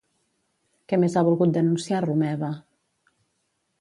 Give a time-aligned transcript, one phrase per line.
[0.93, 2.53] Què més ha volgut denunciar Romeva?